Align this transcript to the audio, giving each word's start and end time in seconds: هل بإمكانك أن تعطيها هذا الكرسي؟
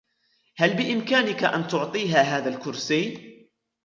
هل 0.57 0.73
بإمكانك 0.77 1.43
أن 1.43 1.67
تعطيها 1.67 2.21
هذا 2.21 2.49
الكرسي؟ 2.49 3.33